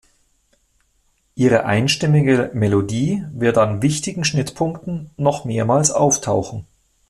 [1.35, 6.65] Ihre einstimmige Melodie wird an wichtigen Schnittpunkten noch mehrmals auftauchen.